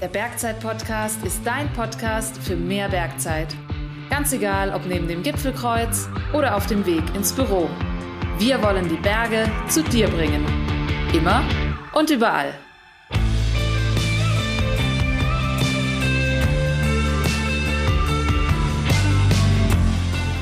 Der 0.00 0.06
Bergzeit-Podcast 0.06 1.24
ist 1.24 1.40
dein 1.44 1.72
Podcast 1.72 2.38
für 2.40 2.54
mehr 2.54 2.88
Bergzeit. 2.88 3.48
Ganz 4.08 4.32
egal, 4.32 4.72
ob 4.72 4.86
neben 4.86 5.08
dem 5.08 5.24
Gipfelkreuz 5.24 6.08
oder 6.32 6.54
auf 6.54 6.66
dem 6.66 6.86
Weg 6.86 7.02
ins 7.16 7.32
Büro. 7.32 7.68
Wir 8.38 8.62
wollen 8.62 8.88
die 8.88 8.96
Berge 8.96 9.50
zu 9.68 9.82
dir 9.82 10.06
bringen. 10.06 10.46
Immer 11.12 11.42
und 11.94 12.10
überall. 12.10 12.54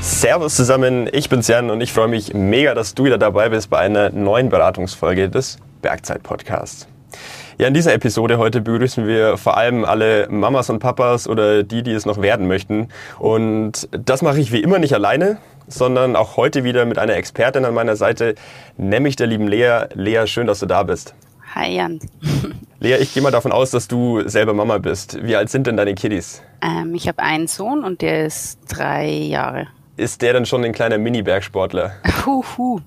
Servus 0.02 0.54
zusammen, 0.54 1.08
ich 1.10 1.30
bin's 1.30 1.48
Jan 1.48 1.70
und 1.70 1.80
ich 1.80 1.94
freue 1.94 2.08
mich 2.08 2.34
mega, 2.34 2.74
dass 2.74 2.94
du 2.94 3.04
wieder 3.04 3.16
dabei 3.16 3.48
bist 3.48 3.70
bei 3.70 3.78
einer 3.78 4.10
neuen 4.10 4.50
Beratungsfolge 4.50 5.30
des 5.30 5.56
Bergzeit-Podcasts. 5.80 6.88
Ja, 7.58 7.68
in 7.68 7.74
dieser 7.74 7.94
Episode 7.94 8.36
heute 8.36 8.60
begrüßen 8.60 9.06
wir 9.06 9.38
vor 9.38 9.56
allem 9.56 9.86
alle 9.86 10.28
Mamas 10.28 10.68
und 10.68 10.78
Papas 10.78 11.26
oder 11.26 11.62
die, 11.62 11.82
die 11.82 11.92
es 11.92 12.04
noch 12.04 12.20
werden 12.20 12.46
möchten. 12.48 12.88
Und 13.18 13.88
das 13.92 14.20
mache 14.20 14.38
ich 14.40 14.52
wie 14.52 14.60
immer 14.60 14.78
nicht 14.78 14.92
alleine, 14.92 15.38
sondern 15.66 16.16
auch 16.16 16.36
heute 16.36 16.64
wieder 16.64 16.84
mit 16.84 16.98
einer 16.98 17.14
Expertin 17.14 17.64
an 17.64 17.72
meiner 17.72 17.96
Seite, 17.96 18.34
nämlich 18.76 19.16
der 19.16 19.28
lieben 19.28 19.48
Lea. 19.48 19.86
Lea, 19.94 20.26
schön, 20.26 20.46
dass 20.46 20.60
du 20.60 20.66
da 20.66 20.82
bist. 20.82 21.14
Hi 21.54 21.76
Jan. 21.76 21.98
Lea, 22.80 22.96
ich 22.96 23.14
gehe 23.14 23.22
mal 23.22 23.30
davon 23.30 23.52
aus, 23.52 23.70
dass 23.70 23.88
du 23.88 24.28
selber 24.28 24.52
Mama 24.52 24.76
bist. 24.76 25.24
Wie 25.24 25.34
alt 25.34 25.48
sind 25.48 25.66
denn 25.66 25.78
deine 25.78 25.94
Kiddies? 25.94 26.42
Ähm, 26.60 26.94
ich 26.94 27.08
habe 27.08 27.22
einen 27.22 27.46
Sohn 27.46 27.84
und 27.84 28.02
der 28.02 28.26
ist 28.26 28.58
drei 28.68 29.08
Jahre 29.08 29.68
ist 29.96 30.22
der 30.22 30.32
dann 30.34 30.46
schon 30.46 30.64
ein 30.64 30.72
kleiner 30.72 30.98
Mini-Bergsportler? 30.98 31.92
Huhu. 32.26 32.80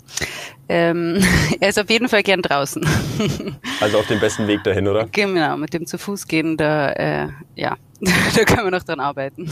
Ähm, 0.70 1.20
er 1.60 1.70
ist 1.70 1.80
auf 1.80 1.90
jeden 1.90 2.08
Fall 2.08 2.22
gern 2.24 2.42
draußen. 2.42 2.86
also 3.82 4.00
auf 4.00 4.08
dem 4.08 4.20
besten 4.20 4.48
Weg 4.48 4.64
dahin, 4.64 4.88
oder? 4.88 5.08
Genau, 5.12 5.58
mit 5.58 5.74
dem 5.74 5.88
zu 5.88 5.98
Fuß 5.98 6.28
gehen, 6.28 6.56
da, 6.58 6.92
äh, 6.92 7.28
ja, 7.56 7.76
da 8.02 8.44
können 8.44 8.66
wir 8.66 8.72
noch 8.72 8.84
dran 8.84 9.00
arbeiten. 9.00 9.50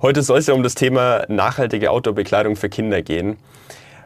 Heute 0.00 0.22
soll 0.22 0.38
es 0.38 0.46
ja 0.46 0.54
um 0.54 0.62
das 0.62 0.74
Thema 0.74 1.24
nachhaltige 1.28 1.90
Outdoor-Bekleidung 1.90 2.56
für 2.56 2.70
Kinder 2.70 3.02
gehen. 3.02 3.36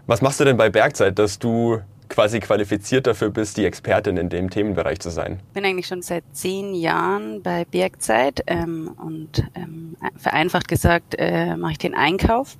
Was 0.06 0.20
machst 0.20 0.40
du 0.40 0.44
denn 0.44 0.56
bei 0.56 0.68
Bergzeit, 0.68 1.18
dass 1.18 1.38
du 1.38 1.78
quasi 2.08 2.40
qualifiziert 2.40 3.06
dafür 3.06 3.30
bist, 3.30 3.56
die 3.56 3.64
Expertin 3.64 4.16
in 4.16 4.28
dem 4.28 4.50
Themenbereich 4.50 4.98
zu 4.98 5.10
sein? 5.10 5.40
Ich 5.48 5.54
bin 5.54 5.64
eigentlich 5.64 5.86
schon 5.86 6.02
seit 6.02 6.24
zehn 6.32 6.74
Jahren 6.74 7.42
bei 7.42 7.64
Bergzeit 7.64 8.42
ähm, 8.46 8.90
und 8.98 9.44
ähm, 9.54 9.96
vereinfacht 10.16 10.68
gesagt 10.68 11.14
äh, 11.16 11.56
mache 11.56 11.72
ich 11.72 11.78
den 11.78 11.94
Einkauf 11.94 12.58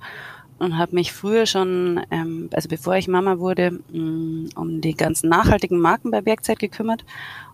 und 0.57 0.77
habe 0.77 0.95
mich 0.95 1.11
früher 1.11 1.45
schon, 1.45 2.01
ähm, 2.11 2.49
also 2.53 2.69
bevor 2.69 2.95
ich 2.95 3.07
Mama 3.07 3.39
wurde, 3.39 3.71
mh, 3.71 3.99
mm, 3.99 4.49
um 4.55 4.81
die 4.81 4.95
ganzen 4.95 5.29
nachhaltigen 5.29 5.79
Marken 5.79 6.11
bei 6.11 6.21
Bergzeit 6.21 6.59
gekümmert, 6.59 7.03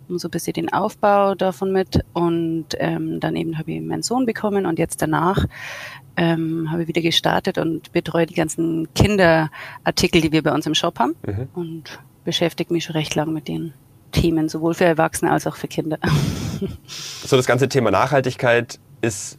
um 0.08 0.20
so 0.20 0.28
ein 0.28 0.32
bisschen 0.32 0.54
den 0.54 0.72
Aufbau 0.72 1.36
davon 1.36 1.72
mit 1.72 2.04
und 2.14 2.68
ähm, 2.78 3.20
dann 3.20 3.36
eben 3.36 3.58
habe 3.58 3.72
ich 3.72 3.82
meinen 3.82 4.04
Sohn 4.04 4.26
bekommen 4.26 4.66
und 4.66 4.78
jetzt 4.78 5.02
danach 5.02 5.46
ähm, 6.18 6.70
habe 6.72 6.84
ich 6.84 6.88
wieder 6.88 7.02
gestartet 7.02 7.58
und 7.58 7.92
betreue 7.92 8.26
die 8.26 8.34
ganzen 8.34 8.94
Kinderartikel, 8.94 10.22
die 10.22 10.32
wir 10.32 10.44
bei 10.44 10.54
uns 10.54 10.66
im 10.68 10.76
Shop 10.76 11.00
haben 11.00 11.16
mhm. 11.26 11.48
und 11.54 12.00
beschäftige 12.24 12.74
mich 12.74 12.84
schon 12.84 12.96
recht 12.96 13.16
lang 13.16 13.34
mit 13.34 13.48
den 13.48 13.74
Themen, 14.12 14.50
sowohl 14.50 14.74
für 14.74 14.86
Erwachsene 14.86 15.32
als 15.32 15.48
auch 15.48 15.56
für 15.56 15.68
Kinder. 15.68 15.98
So 17.26 17.38
das 17.38 17.48
ganze 17.48 17.70
Thema 17.70 17.90
Nachhaltigkeit 17.90 18.80
ist 19.02 19.38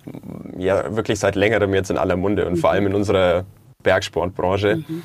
ja 0.58 0.94
wirklich 0.94 1.18
seit 1.18 1.36
längerem 1.36 1.74
jetzt 1.74 1.91
in 1.91 1.98
aller 1.98 2.16
Munde 2.16 2.46
und 2.46 2.55
mhm. 2.55 2.58
vor 2.58 2.70
allem 2.70 2.86
in 2.86 2.94
unserer 2.94 3.44
Bergsportbranche. 3.82 4.77
Mhm. 4.77 5.02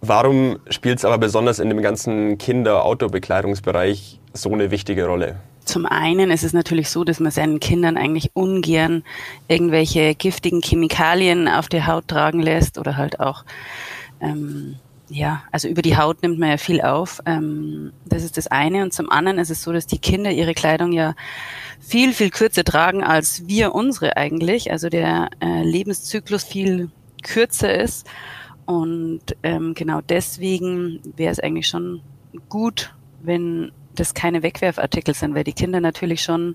Warum 0.00 0.58
spielt 0.70 0.98
es 0.98 1.04
aber 1.04 1.18
besonders 1.18 1.58
in 1.58 1.68
dem 1.68 1.82
ganzen 1.82 2.38
Kinder-Outdoor-Bekleidungsbereich 2.38 4.20
so 4.32 4.52
eine 4.52 4.70
wichtige 4.70 5.06
Rolle? 5.06 5.36
Zum 5.64 5.84
einen 5.84 6.30
ist 6.30 6.44
es 6.44 6.52
natürlich 6.52 6.88
so, 6.88 7.04
dass 7.04 7.20
man 7.20 7.30
seinen 7.30 7.60
Kindern 7.60 7.96
eigentlich 7.96 8.30
ungern 8.32 9.02
irgendwelche 9.48 10.14
giftigen 10.14 10.62
Chemikalien 10.62 11.48
auf 11.48 11.68
die 11.68 11.84
Haut 11.84 12.08
tragen 12.08 12.40
lässt 12.40 12.78
oder 12.78 12.96
halt 12.96 13.20
auch 13.20 13.44
ähm, 14.20 14.76
ja, 15.10 15.42
also 15.50 15.68
über 15.68 15.82
die 15.82 15.96
Haut 15.96 16.22
nimmt 16.22 16.38
man 16.38 16.50
ja 16.50 16.56
viel 16.56 16.80
auf. 16.80 17.20
Ähm, 17.24 17.92
das 18.04 18.22
ist 18.22 18.36
das 18.36 18.46
eine. 18.46 18.82
Und 18.82 18.92
zum 18.92 19.10
anderen 19.10 19.38
ist 19.38 19.50
es 19.50 19.62
so, 19.62 19.72
dass 19.72 19.86
die 19.86 19.98
Kinder 19.98 20.30
ihre 20.30 20.54
Kleidung 20.54 20.92
ja 20.92 21.14
viel, 21.80 22.12
viel 22.12 22.30
kürzer 22.30 22.64
tragen 22.64 23.02
als 23.02 23.46
wir 23.46 23.74
unsere 23.74 24.16
eigentlich. 24.16 24.70
Also 24.70 24.88
der 24.88 25.30
äh, 25.40 25.62
Lebenszyklus 25.62 26.44
viel 26.44 26.90
kürzer 27.22 27.74
ist. 27.74 28.06
Und 28.66 29.22
ähm, 29.42 29.74
genau 29.74 30.00
deswegen 30.02 31.00
wäre 31.16 31.32
es 31.32 31.40
eigentlich 31.40 31.68
schon 31.68 32.02
gut, 32.48 32.94
wenn 33.22 33.72
das 33.94 34.14
keine 34.14 34.42
Wegwerfartikel 34.42 35.14
sind, 35.14 35.34
weil 35.34 35.44
die 35.44 35.54
Kinder 35.54 35.80
natürlich 35.80 36.22
schon 36.22 36.54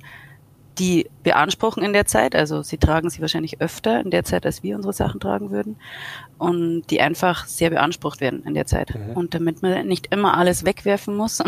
die 0.79 1.09
beanspruchen 1.23 1.83
in 1.83 1.93
der 1.93 2.05
Zeit, 2.05 2.35
also 2.35 2.63
sie 2.63 2.77
tragen 2.77 3.09
sie 3.09 3.21
wahrscheinlich 3.21 3.61
öfter 3.61 4.01
in 4.01 4.11
der 4.11 4.23
Zeit, 4.23 4.45
als 4.45 4.63
wir 4.63 4.75
unsere 4.75 4.93
Sachen 4.93 5.19
tragen 5.19 5.51
würden 5.51 5.77
und 6.37 6.83
die 6.89 7.01
einfach 7.01 7.45
sehr 7.45 7.69
beansprucht 7.69 8.21
werden 8.21 8.43
in 8.45 8.53
der 8.53 8.65
Zeit. 8.65 8.93
Mhm. 8.95 9.13
Und 9.15 9.33
damit 9.33 9.61
man 9.61 9.87
nicht 9.87 10.13
immer 10.13 10.37
alles 10.37 10.65
wegwerfen 10.65 11.15
muss, 11.15 11.43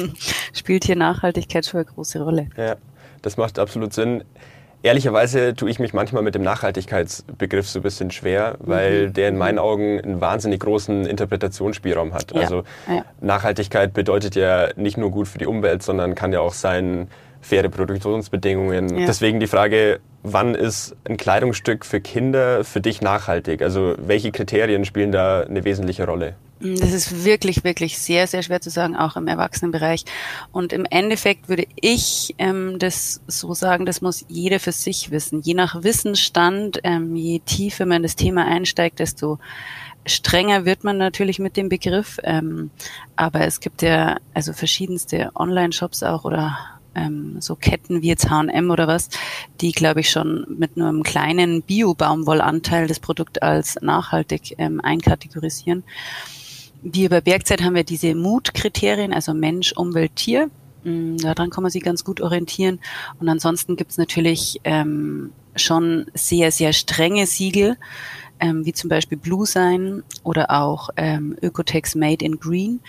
spielt 0.52 0.84
hier 0.84 0.96
Nachhaltigkeit 0.96 1.66
schon 1.66 1.80
eine 1.80 1.86
große 1.86 2.22
Rolle. 2.22 2.48
Ja, 2.56 2.76
das 3.22 3.36
macht 3.36 3.58
absolut 3.58 3.92
Sinn. 3.92 4.24
Ehrlicherweise 4.82 5.54
tue 5.54 5.68
ich 5.68 5.78
mich 5.78 5.92
manchmal 5.92 6.22
mit 6.22 6.34
dem 6.34 6.40
Nachhaltigkeitsbegriff 6.40 7.68
so 7.68 7.80
ein 7.80 7.82
bisschen 7.82 8.10
schwer, 8.10 8.56
weil 8.60 9.08
mhm. 9.08 9.12
der 9.12 9.28
in 9.28 9.36
meinen 9.36 9.58
Augen 9.58 10.00
einen 10.00 10.22
wahnsinnig 10.22 10.60
großen 10.60 11.04
Interpretationsspielraum 11.04 12.14
hat. 12.14 12.32
Ja. 12.32 12.40
Also 12.40 12.62
ja. 12.88 13.04
Nachhaltigkeit 13.20 13.92
bedeutet 13.92 14.36
ja 14.36 14.70
nicht 14.76 14.96
nur 14.96 15.10
gut 15.10 15.28
für 15.28 15.36
die 15.36 15.46
Umwelt, 15.46 15.82
sondern 15.82 16.14
kann 16.14 16.32
ja 16.32 16.40
auch 16.40 16.54
sein, 16.54 17.08
faire 17.40 17.68
Produktionsbedingungen. 17.68 18.98
Ja. 18.98 19.06
Deswegen 19.06 19.40
die 19.40 19.46
Frage, 19.46 20.00
wann 20.22 20.54
ist 20.54 20.96
ein 21.04 21.16
Kleidungsstück 21.16 21.84
für 21.84 22.00
Kinder 22.00 22.64
für 22.64 22.80
dich 22.80 23.00
nachhaltig? 23.00 23.62
Also 23.62 23.94
welche 23.98 24.32
Kriterien 24.32 24.84
spielen 24.84 25.12
da 25.12 25.42
eine 25.42 25.64
wesentliche 25.64 26.06
Rolle? 26.06 26.36
Das 26.60 26.92
ist 26.92 27.24
wirklich, 27.24 27.64
wirklich 27.64 27.98
sehr, 27.98 28.26
sehr 28.26 28.42
schwer 28.42 28.60
zu 28.60 28.68
sagen, 28.68 28.94
auch 28.94 29.16
im 29.16 29.26
Erwachsenenbereich. 29.26 30.04
Und 30.52 30.74
im 30.74 30.84
Endeffekt 30.84 31.48
würde 31.48 31.64
ich 31.80 32.34
ähm, 32.36 32.78
das 32.78 33.22
so 33.26 33.54
sagen, 33.54 33.86
das 33.86 34.02
muss 34.02 34.26
jeder 34.28 34.60
für 34.60 34.72
sich 34.72 35.10
wissen. 35.10 35.40
Je 35.40 35.54
nach 35.54 35.82
Wissensstand, 35.82 36.80
ähm, 36.84 37.16
je 37.16 37.38
tiefer 37.38 37.86
man 37.86 38.02
das 38.02 38.14
Thema 38.14 38.44
einsteigt, 38.44 38.98
desto 38.98 39.38
strenger 40.04 40.66
wird 40.66 40.84
man 40.84 40.98
natürlich 40.98 41.38
mit 41.38 41.56
dem 41.56 41.70
Begriff. 41.70 42.18
Ähm, 42.24 42.70
aber 43.16 43.40
es 43.46 43.60
gibt 43.60 43.80
ja 43.80 44.18
also 44.34 44.52
verschiedenste 44.52 45.30
Online-Shops 45.34 46.02
auch 46.02 46.24
oder 46.24 46.58
ähm, 46.94 47.36
so 47.40 47.56
Ketten 47.56 48.02
wie 48.02 48.08
jetzt 48.08 48.30
H&M 48.30 48.70
oder 48.70 48.86
was, 48.86 49.08
die 49.60 49.72
glaube 49.72 50.00
ich 50.00 50.10
schon 50.10 50.46
mit 50.48 50.76
nur 50.76 50.88
einem 50.88 51.02
kleinen 51.02 51.62
Bio-Baumwollanteil 51.62 52.86
das 52.86 53.00
Produkt 53.00 53.42
als 53.42 53.78
nachhaltig 53.80 54.54
ähm, 54.58 54.80
einkategorisieren. 54.80 55.84
Wir 56.82 57.10
bei 57.10 57.20
Bergzeit 57.20 57.62
haben 57.62 57.74
wir 57.74 57.84
diese 57.84 58.14
Mutkriterien, 58.14 59.12
also 59.12 59.34
Mensch, 59.34 59.72
Umwelt, 59.72 60.16
Tier. 60.16 60.50
Mm, 60.84 61.18
daran 61.18 61.50
kann 61.50 61.62
man 61.62 61.70
sich 61.70 61.82
ganz 61.82 62.04
gut 62.04 62.20
orientieren. 62.20 62.80
Und 63.18 63.28
ansonsten 63.28 63.76
gibt's 63.76 63.98
natürlich 63.98 64.60
ähm, 64.64 65.32
schon 65.56 66.06
sehr, 66.14 66.52
sehr 66.52 66.72
strenge 66.72 67.26
Siegel, 67.26 67.76
ähm, 68.40 68.64
wie 68.64 68.72
zum 68.72 68.88
Beispiel 68.88 69.18
Blue 69.18 69.44
Sign 69.44 70.02
oder 70.22 70.50
auch 70.50 70.88
ähm, 70.96 71.36
Ökotex 71.42 71.94
Made 71.94 72.24
in 72.24 72.40
Green. 72.40 72.80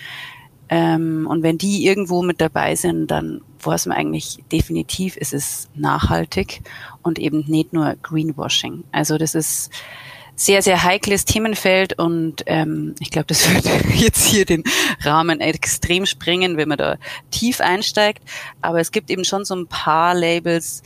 Ähm, 0.70 1.28
und 1.30 1.44
wenn 1.44 1.58
die 1.58 1.86
irgendwo 1.86 2.22
mit 2.24 2.40
dabei 2.40 2.76
sind, 2.76 3.12
dann 3.12 3.42
weiß 3.66 3.86
man 3.88 3.98
eigentlich 3.98 4.40
definitiv, 4.52 5.18
ist 5.18 5.34
es 5.34 5.70
nachhaltig 5.76 6.62
und 7.02 7.20
eben 7.20 7.46
nicht 7.48 7.74
nur 7.74 7.96
Greenwashing. 8.02 8.84
Also 8.92 9.18
das 9.18 9.36
ist 9.36 9.72
sehr, 10.36 10.62
sehr 10.62 10.84
heikles 10.84 11.26
Themenfeld 11.26 12.00
und 12.00 12.44
ähm, 12.48 12.96
ich 13.00 13.12
glaube, 13.12 13.28
das 13.28 13.48
wird 13.54 13.66
jetzt 13.96 14.26
hier 14.26 14.46
den 14.46 14.64
Rahmen 15.02 15.40
extrem 15.40 16.06
springen, 16.06 16.58
wenn 16.58 16.70
man 16.70 16.78
da 16.78 16.98
tief 17.30 17.62
einsteigt. 17.62 18.24
Aber 18.62 18.80
es 18.80 18.92
gibt 18.92 19.12
eben 19.12 19.24
schon 19.24 19.46
so 19.46 19.56
ein 19.56 19.68
paar 19.68 20.16
Labels, 20.16 20.82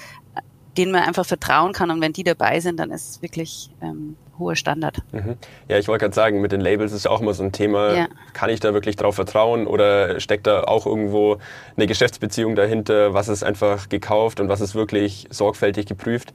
denen 0.77 0.91
man 0.91 1.03
einfach 1.03 1.25
vertrauen 1.25 1.73
kann 1.73 1.91
und 1.91 2.01
wenn 2.01 2.13
die 2.13 2.23
dabei 2.23 2.59
sind, 2.59 2.79
dann 2.79 2.91
ist 2.91 3.09
es 3.09 3.21
wirklich 3.21 3.69
ähm, 3.81 4.15
hoher 4.37 4.55
Standard. 4.55 4.97
Mhm. 5.11 5.35
Ja, 5.67 5.77
ich 5.77 5.87
wollte 5.87 6.03
gerade 6.03 6.15
sagen, 6.15 6.41
mit 6.41 6.51
den 6.51 6.61
Labels 6.61 6.91
ist 6.91 7.05
ja 7.05 7.11
auch 7.11 7.21
immer 7.21 7.33
so 7.33 7.43
ein 7.43 7.51
Thema. 7.51 7.93
Ja. 7.93 8.07
Kann 8.33 8.49
ich 8.49 8.59
da 8.59 8.73
wirklich 8.73 8.95
drauf 8.95 9.15
vertrauen 9.15 9.67
oder 9.67 10.19
steckt 10.19 10.47
da 10.47 10.63
auch 10.63 10.85
irgendwo 10.85 11.37
eine 11.75 11.87
Geschäftsbeziehung 11.87 12.55
dahinter? 12.55 13.13
Was 13.13 13.27
ist 13.27 13.43
einfach 13.43 13.89
gekauft 13.89 14.39
und 14.39 14.49
was 14.49 14.61
ist 14.61 14.75
wirklich 14.75 15.27
sorgfältig 15.29 15.85
geprüft? 15.85 16.33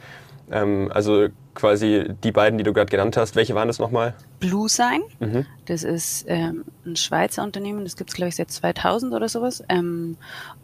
Ähm, 0.50 0.90
also 0.92 1.28
quasi 1.54 2.06
die 2.22 2.32
beiden, 2.32 2.58
die 2.58 2.64
du 2.64 2.72
gerade 2.72 2.90
genannt 2.90 3.16
hast. 3.16 3.36
Welche 3.36 3.54
waren 3.54 3.68
das 3.68 3.78
nochmal? 3.78 4.14
Blue 4.38 4.68
Sign. 4.68 5.02
Mhm. 5.18 5.46
Das 5.66 5.82
ist 5.82 6.24
ähm, 6.28 6.64
ein 6.86 6.96
Schweizer 6.96 7.42
Unternehmen, 7.42 7.84
das 7.84 7.96
gibt 7.96 8.10
es, 8.10 8.16
glaube 8.16 8.28
ich, 8.28 8.36
seit 8.36 8.50
2000 8.50 9.12
oder 9.12 9.28
sowas. 9.28 9.62
Ähm, 9.68 10.16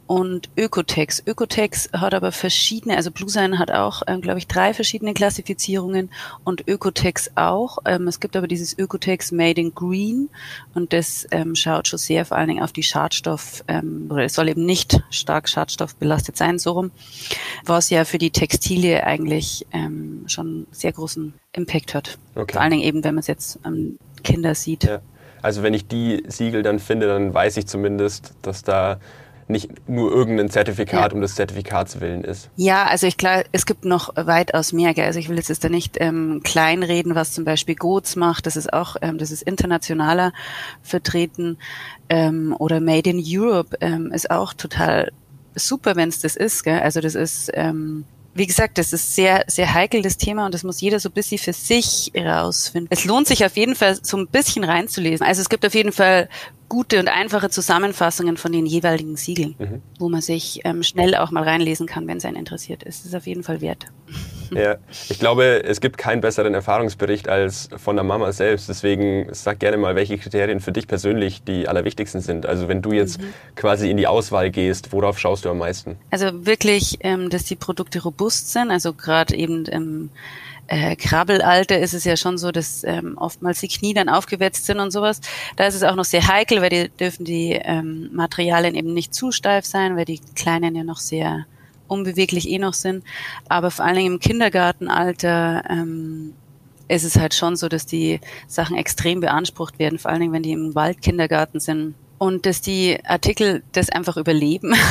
und 0.06 0.50
Ökotex. 0.56 1.22
Ökotex 1.26 1.88
hat 1.92 2.14
aber 2.14 2.30
verschiedene, 2.30 2.96
also 2.96 3.10
Bluesign 3.10 3.58
hat 3.58 3.72
auch, 3.72 4.02
ähm, 4.06 4.20
glaube 4.20 4.38
ich, 4.38 4.46
drei 4.46 4.72
verschiedene 4.72 5.14
Klassifizierungen 5.14 6.10
und 6.44 6.68
Ökotex 6.68 7.32
auch. 7.34 7.78
Ähm, 7.84 8.06
es 8.06 8.20
gibt 8.20 8.36
aber 8.36 8.46
dieses 8.46 8.78
Ökotex 8.78 9.32
Made 9.32 9.60
in 9.60 9.74
Green 9.74 10.28
und 10.74 10.92
das 10.92 11.26
ähm, 11.32 11.56
schaut 11.56 11.88
schon 11.88 11.98
sehr 11.98 12.24
vor 12.24 12.36
allen 12.36 12.48
Dingen 12.48 12.62
auf 12.62 12.72
die 12.72 12.84
Schadstoff, 12.84 13.64
ähm, 13.66 14.06
oder 14.08 14.24
es 14.24 14.34
soll 14.34 14.48
eben 14.48 14.64
nicht 14.64 15.02
stark 15.10 15.48
schadstoffbelastet 15.48 16.36
sein, 16.36 16.60
so 16.60 16.72
rum, 16.72 16.92
was 17.64 17.90
ja 17.90 18.04
für 18.04 18.18
die 18.18 18.30
Textilie 18.30 19.04
eigentlich 19.04 19.66
schon 20.26 20.66
sehr 20.70 20.85
großen 20.92 21.34
Impact 21.52 21.94
hat. 21.94 22.18
Okay. 22.34 22.54
Vor 22.54 22.62
allen 22.62 22.70
Dingen 22.72 22.82
eben, 22.82 23.04
wenn 23.04 23.14
man 23.14 23.20
es 23.20 23.26
jetzt 23.26 23.58
an 23.64 23.98
Kinder 24.22 24.54
sieht. 24.54 24.84
Ja. 24.84 25.00
Also 25.42 25.62
wenn 25.62 25.74
ich 25.74 25.86
die 25.86 26.24
Siegel 26.28 26.62
dann 26.62 26.78
finde, 26.78 27.06
dann 27.06 27.32
weiß 27.32 27.56
ich 27.56 27.66
zumindest, 27.66 28.34
dass 28.42 28.62
da 28.62 28.98
nicht 29.48 29.88
nur 29.88 30.10
irgendein 30.10 30.50
Zertifikat 30.50 31.12
ja. 31.12 31.14
um 31.14 31.20
des 31.20 31.36
Zertifikats 31.36 32.00
willen 32.00 32.24
ist. 32.24 32.50
Ja, 32.56 32.84
also 32.86 33.06
ich 33.06 33.16
glaube, 33.16 33.44
es 33.52 33.64
gibt 33.64 33.84
noch 33.84 34.12
weitaus 34.16 34.72
mehr. 34.72 34.92
Gell? 34.92 35.04
Also 35.04 35.20
ich 35.20 35.28
will 35.28 35.36
jetzt 35.36 35.62
da 35.62 35.68
nicht 35.68 35.98
ähm, 36.00 36.40
kleinreden, 36.42 37.14
was 37.14 37.32
zum 37.32 37.44
Beispiel 37.44 37.76
GOTS 37.76 38.16
macht. 38.16 38.46
Das 38.46 38.56
ist 38.56 38.72
auch, 38.72 38.96
ähm, 39.02 39.18
das 39.18 39.30
ist 39.30 39.42
internationaler 39.42 40.32
vertreten. 40.82 41.58
Ähm, 42.08 42.56
oder 42.58 42.80
Made 42.80 43.08
in 43.08 43.22
Europe 43.24 43.76
ähm, 43.80 44.10
ist 44.12 44.30
auch 44.30 44.52
total 44.52 45.12
super, 45.54 45.94
wenn 45.94 46.08
es 46.08 46.20
das 46.20 46.34
ist. 46.34 46.64
Gell? 46.64 46.80
Also 46.80 47.00
das 47.00 47.14
ist 47.14 47.50
ähm, 47.54 48.04
wie 48.36 48.46
gesagt, 48.46 48.78
das 48.78 48.92
ist 48.92 49.14
sehr, 49.14 49.44
sehr 49.46 49.72
heikel, 49.72 50.02
das 50.02 50.16
Thema, 50.16 50.46
und 50.46 50.54
das 50.54 50.62
muss 50.62 50.80
jeder 50.80 51.00
so 51.00 51.08
ein 51.08 51.12
bisschen 51.12 51.38
für 51.38 51.52
sich 51.52 52.12
rausfinden. 52.16 52.88
Es 52.90 53.04
lohnt 53.04 53.26
sich 53.26 53.44
auf 53.44 53.56
jeden 53.56 53.74
Fall, 53.74 53.98
so 54.02 54.16
ein 54.16 54.26
bisschen 54.26 54.64
reinzulesen. 54.64 55.26
Also 55.26 55.40
es 55.40 55.48
gibt 55.48 55.64
auf 55.64 55.74
jeden 55.74 55.92
Fall 55.92 56.28
gute 56.68 56.98
und 57.00 57.08
einfache 57.08 57.50
Zusammenfassungen 57.50 58.36
von 58.36 58.52
den 58.52 58.66
jeweiligen 58.66 59.16
Siegeln, 59.16 59.54
mhm. 59.58 59.82
wo 59.98 60.08
man 60.08 60.20
sich 60.20 60.60
ähm, 60.64 60.82
schnell 60.82 61.14
auch 61.14 61.30
mal 61.30 61.44
reinlesen 61.44 61.86
kann, 61.86 62.06
wenn 62.06 62.18
es 62.18 62.24
einen 62.24 62.36
interessiert 62.36 62.82
ist. 62.82 63.00
Das 63.00 63.06
ist 63.06 63.14
auf 63.14 63.26
jeden 63.26 63.42
Fall 63.42 63.60
wert. 63.60 63.86
Ja, 64.50 64.76
ich 65.08 65.18
glaube, 65.18 65.64
es 65.64 65.80
gibt 65.80 65.98
keinen 65.98 66.20
besseren 66.20 66.54
Erfahrungsbericht 66.54 67.28
als 67.28 67.68
von 67.76 67.96
der 67.96 68.04
Mama 68.04 68.32
selbst. 68.32 68.68
Deswegen 68.68 69.28
sag 69.32 69.60
gerne 69.60 69.76
mal, 69.76 69.94
welche 69.94 70.18
Kriterien 70.18 70.60
für 70.60 70.72
dich 70.72 70.86
persönlich 70.86 71.42
die 71.42 71.68
allerwichtigsten 71.68 72.20
sind. 72.20 72.46
Also 72.46 72.68
wenn 72.68 72.82
du 72.82 72.92
jetzt 72.92 73.20
mhm. 73.20 73.32
quasi 73.54 73.90
in 73.90 73.96
die 73.96 74.06
Auswahl 74.06 74.50
gehst, 74.50 74.92
worauf 74.92 75.18
schaust 75.18 75.44
du 75.44 75.50
am 75.50 75.58
meisten? 75.58 75.96
Also 76.10 76.46
wirklich, 76.46 76.98
ähm, 77.00 77.30
dass 77.30 77.44
die 77.44 77.56
Produkte 77.56 78.02
robust 78.02 78.52
sind. 78.52 78.70
Also 78.70 78.92
gerade 78.92 79.34
eben 79.34 79.64
ähm, 79.70 80.10
äh, 80.68 80.96
Krabbelalter 80.96 81.78
ist 81.78 81.94
es 81.94 82.04
ja 82.04 82.16
schon 82.16 82.38
so, 82.38 82.50
dass 82.50 82.82
ähm, 82.84 83.16
oftmals 83.18 83.60
die 83.60 83.68
Knie 83.68 83.94
dann 83.94 84.08
aufgewetzt 84.08 84.66
sind 84.66 84.80
und 84.80 84.90
sowas. 84.90 85.20
Da 85.56 85.66
ist 85.66 85.74
es 85.74 85.82
auch 85.82 85.94
noch 85.94 86.04
sehr 86.04 86.26
heikel, 86.26 86.60
weil 86.60 86.70
die 86.70 86.88
dürfen 86.88 87.24
die 87.24 87.52
ähm, 87.52 88.10
Materialien 88.12 88.74
eben 88.74 88.92
nicht 88.92 89.14
zu 89.14 89.32
steif 89.32 89.64
sein, 89.64 89.96
weil 89.96 90.04
die 90.04 90.20
Kleinen 90.34 90.74
ja 90.74 90.84
noch 90.84 90.98
sehr 90.98 91.46
unbeweglich 91.88 92.48
eh 92.48 92.58
noch 92.58 92.74
sind. 92.74 93.04
Aber 93.48 93.70
vor 93.70 93.84
allen 93.84 93.96
Dingen 93.96 94.14
im 94.14 94.20
Kindergartenalter 94.20 95.64
ähm, 95.68 96.34
ist 96.88 97.04
es 97.04 97.16
halt 97.16 97.34
schon 97.34 97.56
so, 97.56 97.68
dass 97.68 97.86
die 97.86 98.20
Sachen 98.46 98.76
extrem 98.76 99.20
beansprucht 99.20 99.78
werden, 99.78 99.98
vor 99.98 100.10
allen 100.10 100.20
Dingen, 100.20 100.32
wenn 100.32 100.42
die 100.42 100.52
im 100.52 100.74
Waldkindergarten 100.74 101.60
sind. 101.60 101.94
Und 102.18 102.46
dass 102.46 102.62
die 102.62 102.98
Artikel 103.04 103.62
das 103.72 103.90
einfach 103.90 104.16
überleben. 104.16 104.74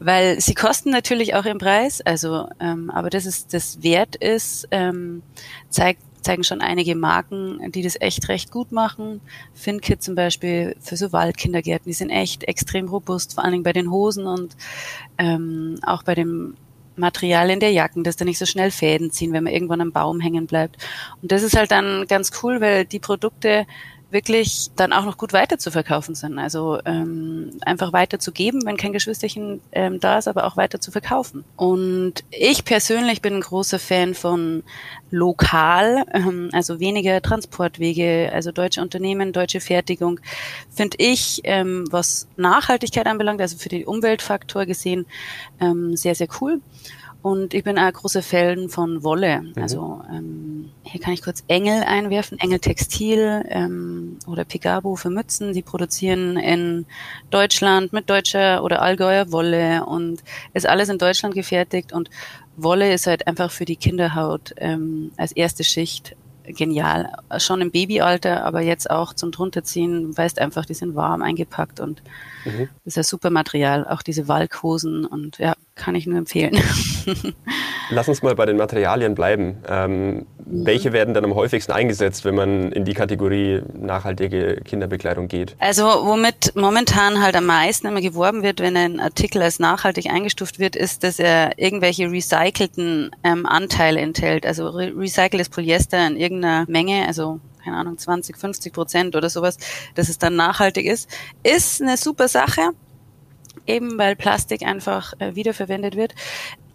weil 0.00 0.40
sie 0.40 0.54
kosten 0.54 0.90
natürlich 0.90 1.34
auch 1.34 1.44
im 1.44 1.58
Preis, 1.58 2.00
also 2.00 2.48
ähm, 2.58 2.90
aber 2.90 3.10
dass 3.10 3.26
es 3.26 3.46
das 3.46 3.82
wert 3.82 4.16
ist, 4.16 4.66
ähm, 4.70 5.22
zeigt 5.68 6.02
zeigen 6.22 6.44
schon 6.44 6.60
einige 6.60 6.94
Marken, 6.94 7.72
die 7.72 7.82
das 7.82 8.00
echt 8.00 8.28
recht 8.28 8.50
gut 8.50 8.72
machen. 8.72 9.20
Finkit 9.54 10.02
zum 10.02 10.14
Beispiel 10.14 10.76
für 10.80 10.96
so 10.96 11.12
Waldkindergärten, 11.12 11.88
die 11.88 11.94
sind 11.94 12.10
echt 12.10 12.44
extrem 12.44 12.88
robust, 12.88 13.34
vor 13.34 13.44
allen 13.44 13.52
Dingen 13.52 13.64
bei 13.64 13.72
den 13.72 13.90
Hosen 13.90 14.26
und 14.26 14.56
ähm, 15.18 15.78
auch 15.82 16.02
bei 16.02 16.14
dem 16.14 16.54
Material 16.96 17.50
in 17.50 17.60
der 17.60 17.72
Jacken, 17.72 18.04
dass 18.04 18.16
da 18.16 18.24
nicht 18.24 18.38
so 18.38 18.46
schnell 18.46 18.70
Fäden 18.70 19.10
ziehen, 19.10 19.32
wenn 19.32 19.44
man 19.44 19.52
irgendwann 19.52 19.80
am 19.80 19.92
Baum 19.92 20.20
hängen 20.20 20.46
bleibt. 20.46 20.76
Und 21.22 21.32
das 21.32 21.42
ist 21.42 21.56
halt 21.56 21.70
dann 21.70 22.06
ganz 22.06 22.30
cool, 22.42 22.60
weil 22.60 22.84
die 22.84 23.00
Produkte 23.00 23.66
wirklich 24.10 24.70
dann 24.76 24.92
auch 24.92 25.04
noch 25.04 25.16
gut 25.16 25.32
weiter 25.32 25.58
zu 25.58 25.70
verkaufen 25.70 26.14
sind. 26.14 26.38
Also 26.38 26.80
ähm, 26.84 27.50
einfach 27.62 27.92
weiter 27.92 28.18
zu 28.18 28.32
geben, 28.32 28.64
wenn 28.64 28.76
kein 28.76 28.92
Geschwisterchen 28.92 29.60
ähm, 29.72 30.00
da 30.00 30.18
ist, 30.18 30.28
aber 30.28 30.44
auch 30.44 30.56
weiter 30.56 30.80
zu 30.80 30.90
verkaufen. 30.90 31.44
Und 31.56 32.24
ich 32.30 32.64
persönlich 32.64 33.22
bin 33.22 33.34
ein 33.34 33.40
großer 33.40 33.78
Fan 33.78 34.14
von 34.14 34.62
lokal, 35.10 36.04
ähm, 36.12 36.50
also 36.52 36.80
weniger 36.80 37.20
Transportwege, 37.22 38.30
also 38.32 38.52
deutsche 38.52 38.80
Unternehmen, 38.80 39.32
deutsche 39.32 39.60
Fertigung, 39.60 40.20
finde 40.70 40.96
ich, 40.98 41.40
ähm, 41.44 41.84
was 41.90 42.28
Nachhaltigkeit 42.36 43.06
anbelangt, 43.06 43.40
also 43.40 43.56
für 43.56 43.68
den 43.68 43.84
Umweltfaktor 43.84 44.66
gesehen, 44.66 45.06
ähm, 45.60 45.96
sehr, 45.96 46.14
sehr 46.14 46.28
cool. 46.40 46.60
Und 47.22 47.52
ich 47.52 47.64
bin 47.64 47.76
ein 47.76 47.92
großer 47.92 48.22
Fan 48.22 48.68
von 48.68 49.02
Wolle. 49.02 49.42
Mhm. 49.42 49.62
Also 49.62 50.00
ähm, 50.10 50.70
hier 50.84 51.00
kann 51.00 51.12
ich 51.12 51.22
kurz 51.22 51.44
Engel 51.48 51.82
einwerfen, 51.82 52.38
Engel 52.38 52.60
Textil 52.60 53.44
ähm, 53.48 54.18
oder 54.26 54.44
Pigabo 54.44 54.96
für 54.96 55.10
Mützen. 55.10 55.52
Die 55.52 55.62
produzieren 55.62 56.36
in 56.36 56.86
Deutschland 57.30 57.92
mit 57.92 58.08
deutscher 58.08 58.64
oder 58.64 58.80
Allgäuer 58.80 59.32
Wolle 59.32 59.84
und 59.84 60.22
ist 60.54 60.66
alles 60.66 60.88
in 60.88 60.98
Deutschland 60.98 61.34
gefertigt. 61.34 61.92
Und 61.92 62.08
Wolle 62.56 62.92
ist 62.92 63.06
halt 63.06 63.26
einfach 63.26 63.50
für 63.50 63.66
die 63.66 63.76
Kinderhaut 63.76 64.54
ähm, 64.56 65.12
als 65.16 65.32
erste 65.32 65.64
Schicht 65.64 66.16
genial. 66.44 67.12
Schon 67.38 67.60
im 67.60 67.70
Babyalter, 67.70 68.44
aber 68.44 68.60
jetzt 68.60 68.90
auch 68.90 69.14
zum 69.14 69.32
drunterziehen, 69.32 70.16
weißt 70.16 70.38
einfach, 70.40 70.64
die 70.66 70.74
sind 70.74 70.94
warm 70.94 71.22
eingepackt 71.22 71.80
und 71.80 72.02
mhm. 72.44 72.68
ist 72.84 72.96
ja 72.96 73.02
super 73.02 73.30
Material. 73.30 73.86
Auch 73.86 74.02
diese 74.02 74.28
Walkhosen 74.28 75.04
und 75.04 75.38
ja, 75.38 75.54
kann 75.74 75.94
ich 75.94 76.06
nur 76.06 76.18
empfehlen. 76.18 76.60
Lass 77.90 78.08
uns 78.08 78.22
mal 78.22 78.34
bei 78.34 78.46
den 78.46 78.56
Materialien 78.56 79.14
bleiben. 79.14 79.58
Ähm, 79.68 80.26
welche 80.52 80.92
werden 80.92 81.14
dann 81.14 81.24
am 81.24 81.34
häufigsten 81.34 81.72
eingesetzt, 81.72 82.24
wenn 82.24 82.34
man 82.34 82.72
in 82.72 82.84
die 82.84 82.94
Kategorie 82.94 83.62
nachhaltige 83.72 84.60
Kinderbekleidung 84.64 85.28
geht? 85.28 85.54
Also 85.58 85.84
womit 85.84 86.52
momentan 86.56 87.22
halt 87.22 87.36
am 87.36 87.46
meisten 87.46 87.86
immer 87.86 88.00
geworben 88.00 88.42
wird, 88.42 88.60
wenn 88.60 88.76
ein 88.76 89.00
Artikel 89.00 89.42
als 89.42 89.58
nachhaltig 89.58 90.10
eingestuft 90.10 90.58
wird, 90.58 90.76
ist, 90.76 91.04
dass 91.04 91.18
er 91.18 91.58
irgendwelche 91.58 92.10
recycelten 92.10 93.10
ähm, 93.22 93.46
Anteile 93.46 94.00
enthält. 94.00 94.44
Also 94.44 94.68
re 94.68 94.92
recyceltes 94.96 95.48
Polyester 95.48 96.04
in 96.06 96.16
irgendeiner 96.16 96.64
Menge, 96.68 97.06
also 97.06 97.40
keine 97.64 97.76
Ahnung, 97.76 97.98
20, 97.98 98.36
50 98.36 98.72
Prozent 98.72 99.16
oder 99.16 99.28
sowas, 99.28 99.58
dass 99.94 100.08
es 100.08 100.18
dann 100.18 100.34
nachhaltig 100.34 100.86
ist, 100.86 101.08
ist 101.42 101.80
eine 101.80 101.96
super 101.96 102.26
Sache 102.26 102.70
eben 103.66 103.98
weil 103.98 104.16
Plastik 104.16 104.62
einfach 104.62 105.14
äh, 105.18 105.34
wiederverwendet 105.34 105.96
wird. 105.96 106.14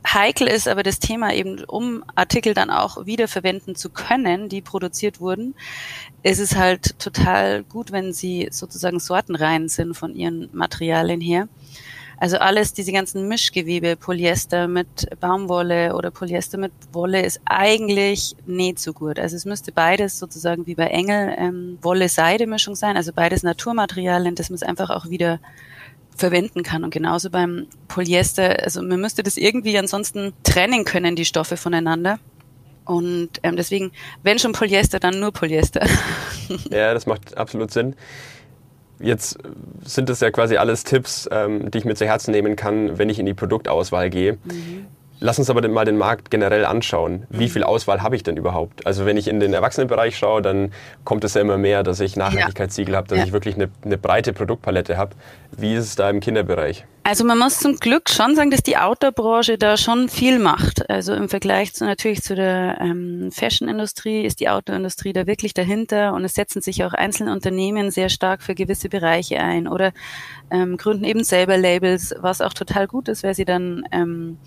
Heikel 0.05 0.47
ist 0.47 0.67
aber 0.67 0.83
das 0.83 0.99
Thema 0.99 1.33
eben, 1.33 1.63
um 1.65 2.03
Artikel 2.15 2.53
dann 2.53 2.69
auch 2.69 3.05
wiederverwenden 3.05 3.75
zu 3.75 3.89
können, 3.89 4.49
die 4.49 4.61
produziert 4.61 5.19
wurden, 5.19 5.55
ist 6.23 6.39
es 6.39 6.55
halt 6.55 6.99
total 6.99 7.63
gut, 7.63 7.91
wenn 7.91 8.13
sie 8.13 8.47
sozusagen 8.51 8.99
sortenrein 8.99 9.67
sind 9.67 9.95
von 9.95 10.15
ihren 10.15 10.49
Materialien 10.53 11.21
her. 11.21 11.47
Also 12.17 12.37
alles, 12.37 12.73
diese 12.73 12.93
ganzen 12.93 13.27
Mischgewebe, 13.27 13.97
Polyester 13.97 14.67
mit 14.67 15.07
Baumwolle 15.19 15.95
oder 15.95 16.11
Polyester 16.11 16.57
mit 16.57 16.71
Wolle, 16.93 17.21
ist 17.21 17.41
eigentlich 17.43 18.35
nicht 18.45 18.79
so 18.79 18.93
gut. 18.93 19.19
Also 19.19 19.35
es 19.35 19.45
müsste 19.45 19.71
beides 19.71 20.17
sozusagen 20.17 20.65
wie 20.65 20.75
bei 20.75 20.87
Engel 20.87 21.35
ähm, 21.37 21.77
Wolle-Seide-Mischung 21.81 22.75
sein, 22.75 22.95
also 22.95 23.11
beides 23.13 23.43
Naturmaterialien, 23.43 24.35
dass 24.35 24.49
man 24.49 24.55
es 24.55 24.63
einfach 24.63 24.89
auch 24.91 25.09
wieder 25.09 25.39
verwenden 26.15 26.63
kann. 26.63 26.83
Und 26.83 26.91
genauso 26.91 27.29
beim 27.29 27.67
Polyester, 27.87 28.63
also 28.63 28.81
man 28.81 28.99
müsste 29.01 29.23
das 29.23 29.37
irgendwie 29.37 29.77
ansonsten 29.77 30.33
trennen 30.43 30.85
können, 30.85 31.15
die 31.15 31.25
Stoffe 31.25 31.57
voneinander. 31.57 32.19
Und 32.85 33.29
ähm, 33.43 33.55
deswegen, 33.55 33.91
wenn 34.23 34.39
schon 34.39 34.53
Polyester, 34.53 34.99
dann 34.99 35.19
nur 35.19 35.31
Polyester. 35.31 35.85
Ja, 36.69 36.93
das 36.93 37.07
macht 37.07 37.35
absolut 37.37 37.71
Sinn. 37.71 37.95
Jetzt 38.99 39.39
sind 39.83 40.09
das 40.09 40.19
ja 40.19 40.29
quasi 40.29 40.57
alles 40.57 40.83
Tipps, 40.83 41.27
ähm, 41.31 41.71
die 41.71 41.79
ich 41.79 41.85
mir 41.85 41.95
zu 41.95 42.05
Herzen 42.05 42.29
nehmen 42.29 42.55
kann, 42.55 42.99
wenn 42.99 43.09
ich 43.09 43.17
in 43.17 43.25
die 43.25 43.33
Produktauswahl 43.33 44.11
gehe. 44.11 44.33
Mhm. 44.43 44.85
Lass 45.25 45.39
uns 45.39 45.49
aber 45.49 45.67
mal 45.67 45.85
den 45.85 45.97
Markt 45.97 46.29
generell 46.29 46.65
anschauen. 46.65 47.25
Wie 47.31 47.45
mhm. 47.45 47.49
viel 47.49 47.63
Auswahl 47.63 48.03
habe 48.03 48.15
ich 48.15 48.21
denn 48.21 48.37
überhaupt? 48.37 48.85
Also 48.85 49.07
wenn 49.07 49.17
ich 49.17 49.27
in 49.27 49.39
den 49.39 49.55
Erwachsenenbereich 49.55 50.15
schaue, 50.15 50.43
dann 50.43 50.71
kommt 51.03 51.23
es 51.23 51.33
ja 51.33 51.41
immer 51.41 51.57
mehr, 51.57 51.81
dass 51.81 51.99
ich 51.99 52.15
Nachhaltigkeitssiegel 52.15 52.91
ja. 52.91 52.97
habe, 52.99 53.07
dass 53.07 53.17
ja. 53.17 53.25
ich 53.25 53.31
wirklich 53.31 53.55
eine, 53.55 53.69
eine, 53.83 53.97
breite 53.97 54.33
Produktpalette 54.33 54.97
habe. 54.97 55.15
Wie 55.57 55.73
ist 55.73 55.85
es 55.85 55.95
da 55.95 56.11
im 56.11 56.19
Kinderbereich? 56.19 56.85
Also 57.01 57.23
man 57.23 57.39
muss 57.39 57.57
zum 57.57 57.77
Glück 57.77 58.11
schon 58.11 58.35
sagen, 58.35 58.51
dass 58.51 58.61
die 58.61 58.77
Outdoor-Branche 58.77 59.57
da 59.57 59.77
schon 59.77 60.09
viel 60.09 60.37
macht. 60.37 60.87
Also 60.91 61.15
im 61.15 61.27
Vergleich 61.27 61.73
zu 61.73 61.85
natürlich 61.85 62.21
zu 62.21 62.35
der 62.35 62.77
ähm, 62.79 63.31
Fashion-Industrie 63.31 64.25
ist 64.25 64.39
die 64.39 64.49
Outdoor-Industrie 64.49 65.13
da 65.13 65.25
wirklich 65.25 65.55
dahinter 65.55 66.13
und 66.13 66.23
es 66.23 66.35
setzen 66.35 66.61
sich 66.61 66.83
auch 66.83 66.93
einzelne 66.93 67.31
Unternehmen 67.31 67.89
sehr 67.89 68.09
stark 68.09 68.43
für 68.43 68.53
gewisse 68.53 68.89
Bereiche 68.89 69.39
ein 69.39 69.67
oder 69.67 69.91
ähm, 70.51 70.77
gründen 70.77 71.03
eben 71.03 71.23
selber 71.23 71.57
Labels, 71.57 72.13
was 72.19 72.41
auch 72.41 72.53
total 72.53 72.85
gut 72.85 73.07
ist, 73.07 73.23
weil 73.23 73.33
sie 73.33 73.45
dann 73.45 73.85
ähm, 73.91 74.37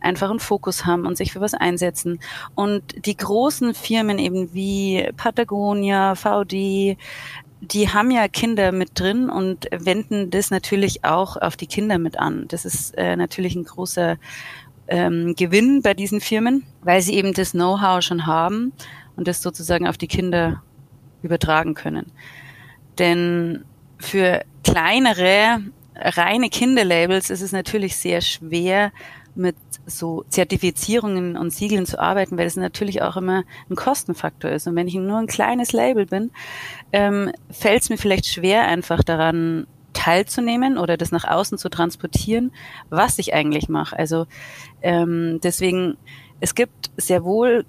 einfach 0.00 0.30
einen 0.30 0.40
Fokus 0.40 0.84
haben 0.84 1.06
und 1.06 1.16
sich 1.16 1.32
für 1.32 1.40
was 1.40 1.54
einsetzen. 1.54 2.20
Und 2.54 3.06
die 3.06 3.16
großen 3.16 3.74
Firmen 3.74 4.18
eben 4.18 4.52
wie 4.52 5.08
Patagonia, 5.16 6.14
VD, 6.14 6.96
die 7.60 7.88
haben 7.88 8.10
ja 8.10 8.28
Kinder 8.28 8.72
mit 8.72 8.98
drin 8.98 9.30
und 9.30 9.66
wenden 9.72 10.30
das 10.30 10.50
natürlich 10.50 11.04
auch 11.04 11.36
auf 11.36 11.56
die 11.56 11.66
Kinder 11.66 11.98
mit 11.98 12.18
an. 12.18 12.46
Das 12.48 12.64
ist 12.64 12.96
äh, 12.96 13.16
natürlich 13.16 13.56
ein 13.56 13.64
großer 13.64 14.18
ähm, 14.88 15.34
Gewinn 15.36 15.82
bei 15.82 15.94
diesen 15.94 16.20
Firmen, 16.20 16.64
weil 16.82 17.00
sie 17.00 17.14
eben 17.14 17.32
das 17.32 17.52
Know-how 17.52 18.02
schon 18.02 18.26
haben 18.26 18.72
und 19.16 19.26
das 19.26 19.42
sozusagen 19.42 19.88
auf 19.88 19.98
die 19.98 20.06
Kinder 20.06 20.62
übertragen 21.22 21.74
können. 21.74 22.12
Denn 22.98 23.64
für 23.98 24.42
kleinere, 24.62 25.60
reine 25.94 26.50
Kinderlabels 26.50 27.30
ist 27.30 27.40
es 27.40 27.52
natürlich 27.52 27.96
sehr 27.96 28.20
schwer, 28.20 28.92
mit 29.36 29.56
so 29.86 30.24
Zertifizierungen 30.28 31.36
und 31.36 31.52
Siegeln 31.52 31.86
zu 31.86 32.00
arbeiten, 32.00 32.38
weil 32.38 32.46
es 32.46 32.56
natürlich 32.56 33.02
auch 33.02 33.16
immer 33.16 33.44
ein 33.70 33.76
Kostenfaktor 33.76 34.50
ist. 34.50 34.66
Und 34.66 34.76
wenn 34.76 34.88
ich 34.88 34.94
nur 34.94 35.18
ein 35.18 35.26
kleines 35.26 35.72
Label 35.72 36.06
bin, 36.06 36.30
ähm, 36.92 37.30
fällt 37.50 37.82
es 37.82 37.90
mir 37.90 37.98
vielleicht 37.98 38.26
schwer, 38.26 38.66
einfach 38.66 39.04
daran 39.04 39.66
teilzunehmen 39.92 40.78
oder 40.78 40.96
das 40.96 41.10
nach 41.10 41.24
außen 41.24 41.58
zu 41.58 41.68
transportieren, 41.68 42.52
was 42.90 43.18
ich 43.18 43.34
eigentlich 43.34 43.68
mache. 43.68 43.98
Also 43.98 44.26
ähm, 44.82 45.40
deswegen, 45.42 45.96
es 46.40 46.54
gibt 46.54 46.90
sehr 46.96 47.24
wohl 47.24 47.64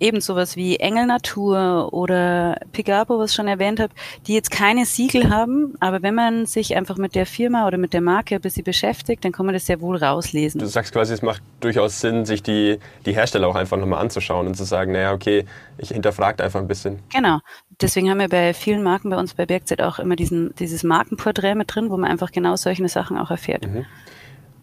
eben 0.00 0.20
sowas 0.20 0.56
wie 0.56 0.76
Engel 0.76 1.06
Natur 1.06 1.92
oder 1.92 2.58
Pigapo, 2.72 3.18
was 3.18 3.30
ich 3.30 3.36
schon 3.36 3.46
erwähnt 3.46 3.78
habe, 3.78 3.92
die 4.26 4.34
jetzt 4.34 4.50
keine 4.50 4.86
Siegel 4.86 5.30
haben, 5.30 5.74
aber 5.78 6.02
wenn 6.02 6.14
man 6.14 6.46
sich 6.46 6.74
einfach 6.76 6.96
mit 6.96 7.14
der 7.14 7.26
Firma 7.26 7.66
oder 7.66 7.78
mit 7.78 7.92
der 7.92 8.00
Marke 8.00 8.36
ein 8.36 8.40
bisschen 8.40 8.64
beschäftigt, 8.64 9.24
dann 9.24 9.32
kann 9.32 9.46
man 9.46 9.54
das 9.54 9.66
sehr 9.66 9.80
wohl 9.80 9.96
rauslesen. 9.96 10.58
Du 10.58 10.66
sagst 10.66 10.92
quasi, 10.92 11.12
es 11.12 11.22
macht 11.22 11.42
durchaus 11.60 12.00
Sinn, 12.00 12.24
sich 12.24 12.42
die, 12.42 12.78
die 13.04 13.12
Hersteller 13.14 13.46
auch 13.46 13.54
einfach 13.54 13.76
nochmal 13.76 14.00
anzuschauen 14.00 14.46
und 14.46 14.54
zu 14.54 14.64
sagen, 14.64 14.92
naja, 14.92 15.12
okay, 15.12 15.44
ich 15.76 15.90
hinterfrage 15.90 16.42
einfach 16.42 16.60
ein 16.60 16.68
bisschen. 16.68 17.00
Genau. 17.12 17.40
Deswegen 17.80 18.10
haben 18.10 18.18
wir 18.18 18.28
bei 18.28 18.54
vielen 18.54 18.82
Marken 18.82 19.10
bei 19.10 19.16
uns 19.16 19.34
bei 19.34 19.46
Bergzeit 19.46 19.82
auch 19.82 19.98
immer 19.98 20.16
diesen, 20.16 20.54
dieses 20.56 20.82
Markenporträt 20.82 21.54
mit 21.54 21.74
drin, 21.74 21.90
wo 21.90 21.96
man 21.96 22.10
einfach 22.10 22.32
genau 22.32 22.56
solche 22.56 22.86
Sachen 22.88 23.18
auch 23.18 23.30
erfährt. 23.30 23.66
Mhm. 23.66 23.84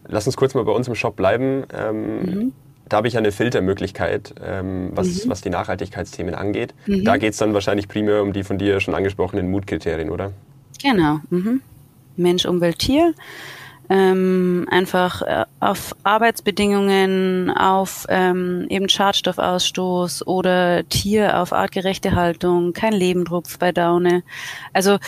Lass 0.06 0.26
uns 0.26 0.36
kurz 0.36 0.54
mal 0.54 0.64
bei 0.64 0.72
uns 0.72 0.88
im 0.88 0.94
Shop 0.94 1.16
bleiben. 1.16 1.64
Ähm, 1.72 2.22
mhm 2.22 2.52
da 2.88 2.98
habe 2.98 3.08
ich 3.08 3.16
eine 3.16 3.32
Filtermöglichkeit, 3.32 4.34
ähm, 4.42 4.90
was, 4.94 5.24
mhm. 5.24 5.30
was 5.30 5.40
die 5.40 5.50
Nachhaltigkeitsthemen 5.50 6.34
angeht. 6.34 6.74
Mhm. 6.86 7.04
Da 7.04 7.16
geht 7.16 7.32
es 7.32 7.38
dann 7.38 7.54
wahrscheinlich 7.54 7.88
primär 7.88 8.22
um 8.22 8.32
die 8.32 8.44
von 8.44 8.58
dir 8.58 8.80
schon 8.80 8.94
angesprochenen 8.94 9.50
Mutkriterien, 9.50 10.10
oder? 10.10 10.32
Genau. 10.82 11.20
Mhm. 11.30 11.60
Mensch, 12.16 12.44
Umwelt, 12.44 12.78
Tier. 12.78 13.14
Ähm, 13.90 14.66
einfach 14.70 15.22
äh, 15.22 15.44
auf 15.60 15.96
Arbeitsbedingungen, 16.02 17.50
auf 17.50 18.04
ähm, 18.10 18.66
eben 18.68 18.88
Schadstoffausstoß 18.90 20.26
oder 20.26 20.86
Tier 20.90 21.38
auf 21.40 21.54
artgerechte 21.54 22.14
Haltung, 22.14 22.74
kein 22.74 22.92
Lebendrupf 22.92 23.58
bei 23.58 23.72
Daune. 23.72 24.24
Also 24.74 24.98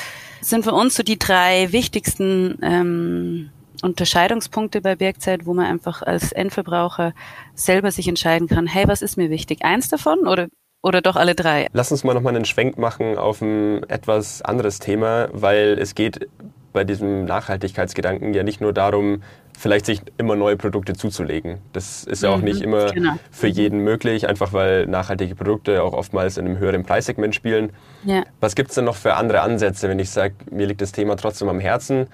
sind 0.40 0.64
für 0.64 0.72
uns 0.72 0.94
so 0.94 1.02
die 1.02 1.18
drei 1.18 1.72
wichtigsten 1.72 2.58
ähm, 2.62 3.50
Unterscheidungspunkte 3.82 4.80
bei 4.80 4.96
Bergzeit, 4.96 5.46
wo 5.46 5.54
man 5.54 5.66
einfach 5.66 6.02
als 6.02 6.32
Endverbraucher 6.32 7.12
selber 7.54 7.90
sich 7.90 8.08
entscheiden 8.08 8.48
kann, 8.48 8.66
hey, 8.66 8.86
was 8.86 9.02
ist 9.02 9.16
mir 9.16 9.30
wichtig? 9.30 9.64
Eins 9.64 9.88
davon 9.88 10.26
oder 10.26 10.48
oder 10.82 11.02
doch 11.02 11.16
alle 11.16 11.34
drei? 11.34 11.66
Lass 11.72 11.92
uns 11.92 12.04
mal 12.04 12.14
nochmal 12.14 12.34
einen 12.34 12.46
Schwenk 12.46 12.78
machen 12.78 13.18
auf 13.18 13.42
ein 13.42 13.82
etwas 13.90 14.40
anderes 14.40 14.78
Thema, 14.78 15.28
weil 15.32 15.78
es 15.78 15.94
geht 15.94 16.26
bei 16.72 16.84
diesem 16.84 17.24
Nachhaltigkeitsgedanken 17.24 18.32
ja 18.32 18.42
nicht 18.44 18.60
nur 18.60 18.72
darum, 18.72 19.22
vielleicht 19.58 19.84
sich 19.86 20.00
immer 20.16 20.36
neue 20.36 20.56
Produkte 20.56 20.94
zuzulegen. 20.94 21.58
Das 21.72 22.04
ist 22.04 22.22
ja 22.22 22.30
auch 22.30 22.38
mhm, 22.38 22.44
nicht 22.44 22.62
immer 22.62 22.92
genau. 22.92 23.16
für 23.30 23.48
jeden 23.48 23.80
möglich, 23.80 24.26
einfach 24.28 24.52
weil 24.52 24.86
nachhaltige 24.86 25.34
Produkte 25.34 25.82
auch 25.82 25.92
oftmals 25.92 26.38
in 26.38 26.46
einem 26.46 26.58
höheren 26.58 26.84
Preissegment 26.84 27.34
spielen. 27.34 27.72
Ja. 28.04 28.24
Was 28.40 28.54
gibt 28.54 28.70
es 28.70 28.76
denn 28.76 28.84
noch 28.84 28.96
für 28.96 29.14
andere 29.14 29.42
Ansätze, 29.42 29.88
wenn 29.88 29.98
ich 29.98 30.10
sage, 30.10 30.34
mir 30.50 30.66
liegt 30.66 30.80
das 30.80 30.92
Thema 30.92 31.16
trotzdem 31.16 31.48
am 31.48 31.60
Herzen? 31.60 32.06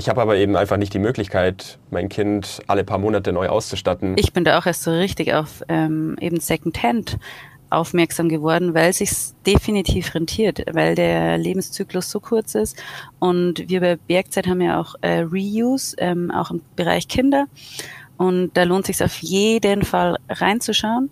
Ich 0.00 0.08
habe 0.08 0.22
aber 0.22 0.36
eben 0.38 0.56
einfach 0.56 0.78
nicht 0.78 0.94
die 0.94 0.98
Möglichkeit, 0.98 1.78
mein 1.90 2.08
Kind 2.08 2.62
alle 2.66 2.84
paar 2.84 2.96
Monate 2.96 3.34
neu 3.34 3.48
auszustatten. 3.48 4.14
Ich 4.16 4.32
bin 4.32 4.44
da 4.44 4.58
auch 4.58 4.64
erst 4.64 4.82
so 4.82 4.92
richtig 4.92 5.34
auf 5.34 5.62
ähm, 5.68 6.16
eben 6.22 6.40
Secondhand 6.40 7.18
aufmerksam 7.68 8.30
geworden, 8.30 8.72
weil 8.72 8.94
sich 8.94 9.10
definitiv 9.46 10.14
rentiert, 10.14 10.62
weil 10.72 10.94
der 10.94 11.36
Lebenszyklus 11.36 12.10
so 12.10 12.18
kurz 12.18 12.54
ist. 12.54 12.82
Und 13.18 13.68
wir 13.68 13.82
bei 13.82 13.96
Bergzeit 13.96 14.46
haben 14.46 14.62
ja 14.62 14.80
auch 14.80 14.94
äh, 15.02 15.20
Reuse, 15.20 15.94
ähm, 15.98 16.30
auch 16.30 16.50
im 16.50 16.62
Bereich 16.76 17.06
Kinder. 17.06 17.44
Und 18.16 18.52
da 18.54 18.62
lohnt 18.62 18.86
sich 18.86 19.04
auf 19.04 19.18
jeden 19.18 19.82
Fall 19.82 20.16
reinzuschauen. 20.30 21.10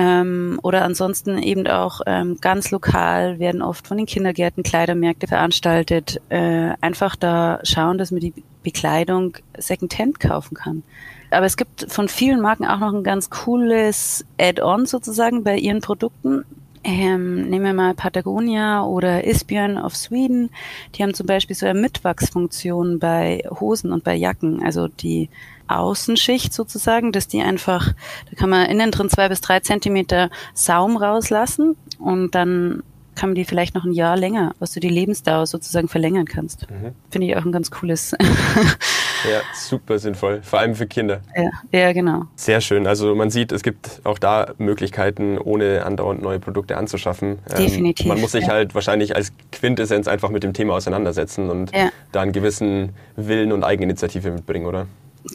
Ähm, 0.00 0.60
oder 0.62 0.84
ansonsten 0.84 1.42
eben 1.42 1.66
auch 1.66 2.02
ähm, 2.06 2.38
ganz 2.40 2.70
lokal 2.70 3.40
werden 3.40 3.62
oft 3.62 3.88
von 3.88 3.96
den 3.96 4.06
Kindergärten 4.06 4.62
Kleidermärkte 4.62 5.26
veranstaltet. 5.26 6.20
Äh, 6.28 6.74
einfach 6.80 7.16
da 7.16 7.58
schauen, 7.64 7.98
dass 7.98 8.12
man 8.12 8.20
die 8.20 8.32
Bekleidung 8.62 9.36
Secondhand 9.56 10.20
kaufen 10.20 10.54
kann. 10.54 10.84
Aber 11.32 11.46
es 11.46 11.56
gibt 11.56 11.90
von 11.90 12.08
vielen 12.08 12.40
Marken 12.40 12.64
auch 12.64 12.78
noch 12.78 12.94
ein 12.94 13.02
ganz 13.02 13.28
cooles 13.28 14.24
Add-on 14.40 14.86
sozusagen 14.86 15.42
bei 15.42 15.56
ihren 15.56 15.80
Produkten. 15.80 16.44
Ähm, 16.84 17.50
nehmen 17.50 17.64
wir 17.64 17.74
mal 17.74 17.94
Patagonia 17.94 18.84
oder 18.84 19.24
Isbjörn 19.24 19.78
of 19.78 19.96
Sweden. 19.96 20.50
Die 20.94 21.02
haben 21.02 21.12
zum 21.12 21.26
Beispiel 21.26 21.56
so 21.56 21.66
eine 21.66 21.78
Mitwachsfunktion 21.78 23.00
bei 23.00 23.42
Hosen 23.58 23.90
und 23.90 24.04
bei 24.04 24.14
Jacken. 24.14 24.62
Also 24.62 24.86
die 24.86 25.28
Außenschicht 25.68 26.52
sozusagen, 26.52 27.12
dass 27.12 27.28
die 27.28 27.40
einfach, 27.42 27.92
da 28.30 28.36
kann 28.36 28.50
man 28.50 28.66
innen 28.66 28.90
drin 28.90 29.08
zwei 29.08 29.28
bis 29.28 29.40
drei 29.40 29.60
Zentimeter 29.60 30.30
Saum 30.54 30.96
rauslassen 30.96 31.76
und 31.98 32.34
dann 32.34 32.82
kann 33.18 33.30
man 33.30 33.34
die 33.34 33.44
vielleicht 33.44 33.74
noch 33.74 33.84
ein 33.84 33.92
Jahr 33.92 34.16
länger, 34.16 34.54
was 34.60 34.72
du 34.72 34.80
die 34.80 34.88
Lebensdauer 34.88 35.46
sozusagen 35.46 35.88
verlängern 35.88 36.24
kannst. 36.24 36.70
Mhm. 36.70 36.94
Finde 37.10 37.26
ich 37.26 37.36
auch 37.36 37.44
ein 37.44 37.50
ganz 37.50 37.70
cooles. 37.70 38.12
ja, 39.28 39.40
super 39.54 39.98
sinnvoll, 39.98 40.40
vor 40.42 40.60
allem 40.60 40.76
für 40.76 40.86
Kinder. 40.86 41.20
Ja, 41.36 41.50
ja, 41.72 41.92
genau. 41.92 42.26
Sehr 42.36 42.60
schön. 42.60 42.86
Also 42.86 43.14
man 43.16 43.30
sieht, 43.30 43.50
es 43.50 43.64
gibt 43.64 44.00
auch 44.04 44.20
da 44.20 44.54
Möglichkeiten, 44.58 45.36
ohne 45.36 45.84
andauernd 45.84 46.22
neue 46.22 46.38
Produkte 46.38 46.76
anzuschaffen. 46.76 47.40
Ähm, 47.50 47.56
Definitiv. 47.56 48.06
Ähm, 48.06 48.12
man 48.12 48.20
muss 48.20 48.32
sich 48.32 48.46
ja. 48.46 48.52
halt 48.52 48.74
wahrscheinlich 48.76 49.16
als 49.16 49.32
Quintessenz 49.50 50.06
einfach 50.06 50.30
mit 50.30 50.44
dem 50.44 50.52
Thema 50.52 50.74
auseinandersetzen 50.74 51.50
und 51.50 51.74
ja. 51.74 51.90
da 52.12 52.20
einen 52.20 52.32
gewissen 52.32 52.90
Willen 53.16 53.50
und 53.50 53.64
Eigeninitiative 53.64 54.30
mitbringen, 54.30 54.66
oder? 54.66 54.86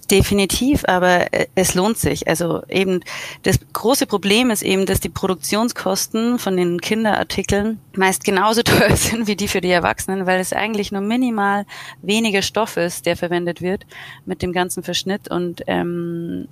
Definitiv, 0.09 0.83
aber 0.87 1.33
äh, 1.33 1.47
es 1.55 1.75
lohnt 1.75 1.97
sich. 1.97 2.27
Also 2.27 2.63
eben 2.67 3.01
das 3.43 3.59
große 3.73 4.07
Problem 4.07 4.49
ist 4.49 4.63
eben, 4.63 4.85
dass 4.85 4.99
die 4.99 5.09
Produktionskosten 5.09 6.39
von 6.39 6.57
den 6.57 6.81
Kinderartikeln 6.81 7.79
meist 7.95 8.23
genauso 8.23 8.63
teuer 8.63 8.95
sind 8.95 9.27
wie 9.27 9.35
die 9.35 9.47
für 9.47 9.61
die 9.61 9.69
Erwachsenen, 9.69 10.25
weil 10.25 10.39
es 10.39 10.53
eigentlich 10.53 10.91
nur 10.91 11.01
minimal 11.01 11.65
weniger 12.01 12.41
Stoff 12.41 12.77
ist, 12.77 13.05
der 13.05 13.15
verwendet 13.15 13.61
wird 13.61 13.85
mit 14.25 14.41
dem 14.41 14.51
ganzen 14.51 14.83
Verschnitt 14.83 15.29
und 15.29 15.63
ähm, 15.67 16.47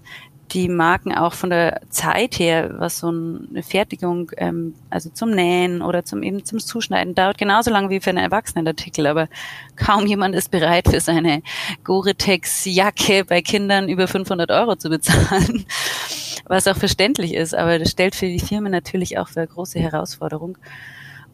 die 0.53 0.67
Marken 0.67 1.13
auch 1.13 1.33
von 1.33 1.49
der 1.49 1.81
Zeit 1.89 2.37
her, 2.37 2.75
was 2.77 2.99
so 2.99 3.07
eine 3.07 3.63
Fertigung, 3.63 4.31
ähm, 4.37 4.75
also 4.89 5.09
zum 5.09 5.31
Nähen 5.31 5.81
oder 5.81 6.03
zum 6.03 6.23
eben 6.23 6.43
zum 6.43 6.59
Zuschneiden, 6.59 7.15
dauert 7.15 7.37
genauso 7.37 7.71
lang 7.71 7.89
wie 7.89 7.99
für 7.99 8.09
einen 8.09 8.23
Erwachsenenartikel, 8.23 9.07
aber 9.07 9.27
kaum 9.75 10.05
jemand 10.05 10.35
ist 10.35 10.51
bereit 10.51 10.89
für 10.89 10.99
seine 10.99 11.41
Gore-Tex-Jacke 11.83 13.25
bei 13.25 13.41
Kindern 13.41 13.87
über 13.87 14.07
500 14.07 14.51
Euro 14.51 14.75
zu 14.75 14.89
bezahlen, 14.89 15.65
was 16.45 16.67
auch 16.67 16.77
verständlich 16.77 17.33
ist, 17.33 17.55
aber 17.55 17.79
das 17.79 17.91
stellt 17.91 18.15
für 18.15 18.27
die 18.27 18.39
Firmen 18.39 18.71
natürlich 18.71 19.17
auch 19.17 19.29
für 19.29 19.41
eine 19.41 19.47
große 19.47 19.79
Herausforderung. 19.79 20.57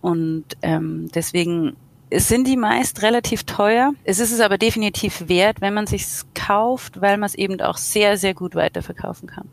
Und 0.02 0.46
ähm, 0.62 1.10
deswegen 1.14 1.70
es 1.70 1.87
sind 2.14 2.48
die 2.48 2.58
meist 2.58 3.02
relativ 3.02 3.44
teuer. 3.44 3.94
Es 4.04 4.20
ist 4.20 4.32
es 4.32 4.40
aber 4.40 4.58
definitiv 4.58 5.28
wert, 5.28 5.62
wenn 5.62 5.74
man 5.74 5.88
sich 5.88 6.06
kauft, 6.34 7.02
weil 7.02 7.18
man 7.18 7.28
es 7.28 7.36
eben 7.36 7.60
auch 7.62 7.78
sehr, 7.78 8.18
sehr 8.18 8.34
gut 8.34 8.56
weiterverkaufen 8.56 9.28
kann. 9.28 9.50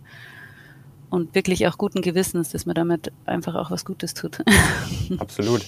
Und 1.11 1.35
wirklich 1.35 1.67
auch 1.67 1.79
guten 1.79 2.03
Gewissens, 2.03 2.51
dass 2.51 2.67
man 2.67 2.75
damit 2.75 3.13
einfach 3.25 3.55
auch 3.55 3.71
was 3.71 3.85
Gutes 3.85 4.15
tut. 4.15 4.39
Absolut. 5.19 5.63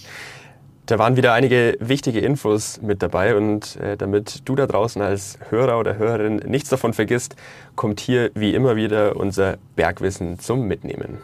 Da 0.87 1.00
waren 1.00 1.16
wieder 1.16 1.33
einige 1.33 1.76
wichtige 1.81 2.21
Infos 2.21 2.81
mit 2.81 3.02
dabei 3.02 3.37
und 3.37 3.75
äh, 3.76 3.97
damit 3.97 4.49
du 4.49 4.55
da 4.55 4.69
draußen 4.69 5.02
als 5.02 5.37
Hörer 5.50 5.81
oder 5.81 5.99
Hörerin 5.99 6.37
nichts 6.37 6.69
davon 6.69 6.93
vergisst, 6.93 7.35
kommt 7.75 7.99
hier 7.99 8.31
wie 8.35 8.55
immer 8.55 8.76
wieder 8.76 9.16
unser 9.16 9.59
Bergwissen 9.75 10.38
zum 10.38 10.69
Mitnehmen. 10.69 11.19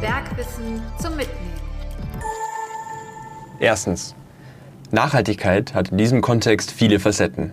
Bergwissen 0.00 0.80
zum 1.00 1.16
Mitnehmen. 1.16 1.65
Erstens. 3.58 4.14
Nachhaltigkeit 4.90 5.74
hat 5.74 5.88
in 5.88 5.98
diesem 5.98 6.20
Kontext 6.20 6.70
viele 6.70 7.00
Facetten. 7.00 7.52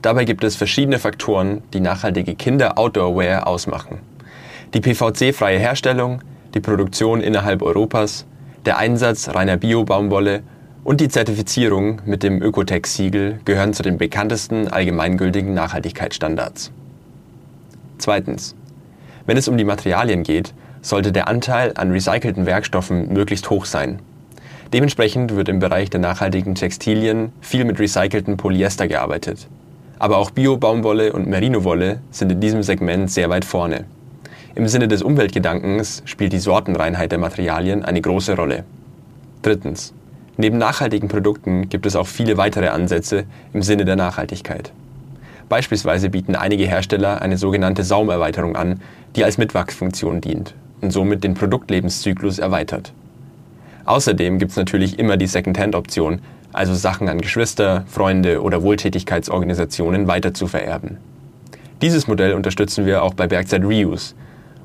Dabei 0.00 0.24
gibt 0.24 0.44
es 0.44 0.56
verschiedene 0.56 0.98
Faktoren, 0.98 1.62
die 1.72 1.80
nachhaltige 1.80 2.34
Kinder-Outdoor-Wear 2.34 3.46
ausmachen. 3.46 3.98
Die 4.74 4.80
PVC-freie 4.80 5.58
Herstellung, 5.58 6.22
die 6.54 6.60
Produktion 6.60 7.20
innerhalb 7.20 7.62
Europas, 7.62 8.26
der 8.64 8.78
Einsatz 8.78 9.28
reiner 9.28 9.56
Bio-Baumwolle 9.56 10.42
und 10.84 11.00
die 11.00 11.08
Zertifizierung 11.08 12.00
mit 12.04 12.22
dem 12.22 12.40
Ökotech-Siegel 12.42 13.40
gehören 13.44 13.74
zu 13.74 13.82
den 13.82 13.98
bekanntesten 13.98 14.68
allgemeingültigen 14.68 15.54
Nachhaltigkeitsstandards. 15.54 16.72
Zweitens. 17.98 18.56
Wenn 19.26 19.36
es 19.36 19.46
um 19.46 19.56
die 19.56 19.64
Materialien 19.64 20.24
geht, 20.24 20.54
sollte 20.80 21.12
der 21.12 21.28
Anteil 21.28 21.72
an 21.76 21.92
recycelten 21.92 22.46
Werkstoffen 22.46 23.12
möglichst 23.12 23.50
hoch 23.50 23.66
sein. 23.66 24.00
Dementsprechend 24.72 25.36
wird 25.36 25.50
im 25.50 25.58
Bereich 25.58 25.90
der 25.90 26.00
nachhaltigen 26.00 26.54
Textilien 26.54 27.32
viel 27.42 27.66
mit 27.66 27.78
recyceltem 27.78 28.38
Polyester 28.38 28.88
gearbeitet. 28.88 29.46
Aber 29.98 30.16
auch 30.16 30.30
Bio-Baumwolle 30.30 31.12
und 31.12 31.26
Merino-Wolle 31.26 32.00
sind 32.10 32.32
in 32.32 32.40
diesem 32.40 32.62
Segment 32.62 33.10
sehr 33.10 33.28
weit 33.28 33.44
vorne. 33.44 33.84
Im 34.54 34.66
Sinne 34.68 34.88
des 34.88 35.02
Umweltgedankens 35.02 36.02
spielt 36.06 36.32
die 36.32 36.38
Sortenreinheit 36.38 37.12
der 37.12 37.18
Materialien 37.18 37.84
eine 37.84 38.00
große 38.00 38.34
Rolle. 38.34 38.64
Drittens. 39.42 39.92
Neben 40.38 40.56
nachhaltigen 40.56 41.08
Produkten 41.08 41.68
gibt 41.68 41.84
es 41.84 41.94
auch 41.94 42.06
viele 42.06 42.38
weitere 42.38 42.68
Ansätze 42.68 43.24
im 43.52 43.62
Sinne 43.62 43.84
der 43.84 43.96
Nachhaltigkeit. 43.96 44.72
Beispielsweise 45.50 46.08
bieten 46.08 46.34
einige 46.34 46.64
Hersteller 46.64 47.20
eine 47.20 47.36
sogenannte 47.36 47.84
Saumerweiterung 47.84 48.56
an, 48.56 48.80
die 49.16 49.24
als 49.24 49.36
Mitwachsfunktion 49.36 50.22
dient 50.22 50.54
und 50.80 50.92
somit 50.92 51.24
den 51.24 51.34
Produktlebenszyklus 51.34 52.38
erweitert. 52.38 52.94
Außerdem 53.84 54.38
gibt 54.38 54.52
es 54.52 54.56
natürlich 54.56 54.98
immer 54.98 55.16
die 55.16 55.26
Second-Hand-Option, 55.26 56.20
also 56.52 56.74
Sachen 56.74 57.08
an 57.08 57.20
Geschwister, 57.20 57.84
Freunde 57.86 58.42
oder 58.42 58.62
Wohltätigkeitsorganisationen 58.62 60.06
weiter 60.06 60.34
zu 60.34 60.46
vererben. 60.46 60.98
Dieses 61.80 62.06
Modell 62.06 62.34
unterstützen 62.34 62.86
wir 62.86 63.02
auch 63.02 63.14
bei 63.14 63.26
Bergzeit 63.26 63.64
Reuse, 63.64 64.14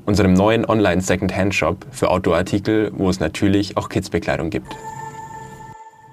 unserem 0.06 0.34
neuen 0.34 0.64
Online-Second-Hand-Shop 0.64 1.86
für 1.90 2.10
Outdoor-Artikel, 2.10 2.92
wo 2.94 3.10
es 3.10 3.20
natürlich 3.20 3.76
auch 3.76 3.88
Kids-Bekleidung 3.88 4.50
gibt. 4.50 4.74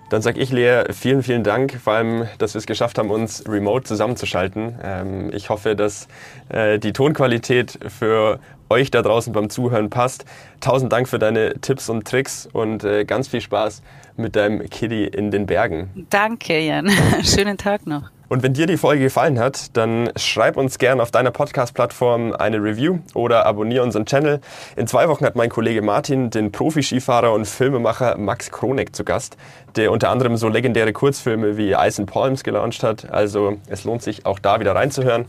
Dann 0.09 0.21
sage 0.21 0.39
ich, 0.39 0.51
Lea, 0.51 0.83
vielen, 0.91 1.23
vielen 1.23 1.43
Dank, 1.43 1.73
vor 1.73 1.93
allem, 1.93 2.27
dass 2.37 2.53
wir 2.53 2.59
es 2.59 2.67
geschafft 2.67 2.99
haben, 2.99 3.09
uns 3.09 3.43
remote 3.47 3.85
zusammenzuschalten. 3.85 4.75
Ähm, 4.83 5.31
ich 5.33 5.49
hoffe, 5.49 5.75
dass 5.75 6.07
äh, 6.49 6.77
die 6.77 6.93
Tonqualität 6.93 7.79
für 7.87 8.39
euch 8.69 8.91
da 8.91 9.01
draußen 9.01 9.33
beim 9.33 9.49
Zuhören 9.49 9.89
passt. 9.89 10.25
Tausend 10.59 10.91
Dank 10.91 11.07
für 11.07 11.19
deine 11.19 11.59
Tipps 11.61 11.89
und 11.89 12.07
Tricks 12.07 12.47
und 12.51 12.83
äh, 12.83 13.05
ganz 13.05 13.27
viel 13.27 13.41
Spaß 13.41 13.81
mit 14.17 14.35
deinem 14.35 14.69
Kitty 14.69 15.05
in 15.05 15.31
den 15.31 15.45
Bergen. 15.45 16.05
Danke, 16.09 16.59
Jan. 16.59 16.89
Schönen 17.23 17.57
Tag 17.57 17.85
noch. 17.85 18.14
Und 18.29 18.43
wenn 18.43 18.53
dir 18.53 18.65
die 18.65 18.77
Folge 18.77 19.03
gefallen 19.03 19.39
hat, 19.39 19.75
dann 19.77 20.09
schreib 20.15 20.57
uns 20.57 20.77
gerne 20.77 21.01
auf 21.01 21.11
deiner 21.11 21.31
Podcast-Plattform 21.31 22.33
eine 22.33 22.57
Review 22.57 22.99
oder 23.13 23.45
abonniere 23.45 23.83
unseren 23.83 24.05
Channel. 24.05 24.41
In 24.75 24.87
zwei 24.87 25.07
Wochen 25.07 25.25
hat 25.25 25.35
mein 25.35 25.49
Kollege 25.49 25.81
Martin 25.81 26.29
den 26.29 26.51
Profi-Skifahrer 26.51 27.33
und 27.33 27.45
Filmemacher 27.45 28.17
Max 28.17 28.51
Kronek 28.51 28.95
zu 28.95 29.03
Gast, 29.03 29.37
der 29.75 29.91
unter 29.91 30.09
anderem 30.09 30.37
so 30.37 30.49
legendäre 30.49 30.93
Kurzfilme 30.93 31.57
wie 31.57 31.71
Ice 31.73 32.01
and 32.01 32.11
Palms 32.11 32.43
gelauncht 32.43 32.83
hat. 32.83 33.09
Also 33.11 33.57
es 33.67 33.83
lohnt 33.83 34.01
sich 34.01 34.25
auch 34.25 34.39
da 34.39 34.59
wieder 34.59 34.75
reinzuhören. 34.75 35.25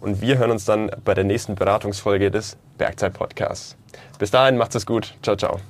Und 0.00 0.20
wir 0.20 0.38
hören 0.38 0.50
uns 0.50 0.64
dann 0.64 0.90
bei 1.04 1.14
der 1.14 1.24
nächsten 1.24 1.54
Beratungsfolge 1.54 2.30
des 2.30 2.56
Bergzeit-Podcasts. 2.78 3.76
Bis 4.18 4.30
dahin, 4.30 4.56
macht's 4.56 4.74
es 4.74 4.86
gut. 4.86 5.14
Ciao, 5.22 5.36
ciao. 5.36 5.60